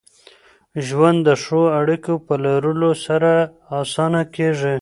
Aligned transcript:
ژوند 0.87 1.19
د 1.27 1.29
ښو 1.43 1.61
اړیکو 1.79 2.13
په 2.25 2.33
لرلو 2.45 2.91
سره 3.05 3.31
اسانه 3.81 4.21
کېږي. 4.35 4.75